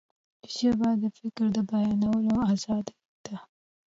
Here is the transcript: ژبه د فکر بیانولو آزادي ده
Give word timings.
ژبه 0.55 0.89
د 1.01 1.03
فکر 1.17 1.47
بیانولو 1.69 2.35
آزادي 2.51 2.97
ده 3.25 3.35